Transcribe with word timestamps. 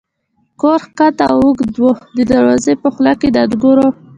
کور 0.61 0.81
کښته 0.97 1.23
او 1.31 1.37
اوږد 1.45 1.75
و، 1.79 1.83
د 2.15 2.17
دروازې 2.31 2.73
په 2.83 2.87
خوله 2.93 3.13
کې 3.19 3.27
د 3.31 3.37
انګورو. 3.45 3.87